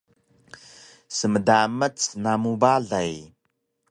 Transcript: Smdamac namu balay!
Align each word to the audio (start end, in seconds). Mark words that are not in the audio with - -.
Smdamac 1.19 1.97
namu 2.21 2.51
balay! 2.61 3.13